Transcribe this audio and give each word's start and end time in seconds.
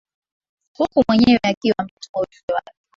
huku 0.77 1.03
mwenyewe 1.07 1.39
akiwa 1.43 1.77
ametuma 1.79 2.21
ujumbe 2.21 2.53
wake 2.53 2.71